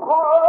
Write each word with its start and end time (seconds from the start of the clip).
Oh! 0.00 0.43